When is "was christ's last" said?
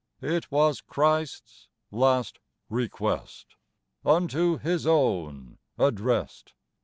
0.51-2.39